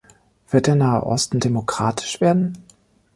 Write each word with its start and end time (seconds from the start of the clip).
Wird 0.49 0.65
der 0.65 0.73
Nahe 0.73 1.05
Osten 1.05 1.39
demokratisch 1.39 2.21
werden? 2.21 2.57